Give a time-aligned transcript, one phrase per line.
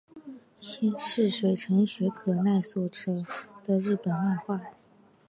[0.97, 3.23] 是水城雪可奈所着
[3.63, 4.59] 的日本漫画。